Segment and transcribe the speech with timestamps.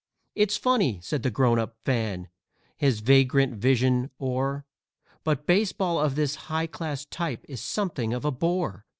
[0.33, 2.27] "It's funny," said the Grown up Fan,
[2.75, 4.65] his vagrant vision o'er,
[5.23, 8.87] "But baseball of this high class type is something of a bore.